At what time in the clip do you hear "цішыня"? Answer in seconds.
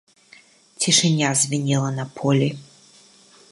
0.85-1.29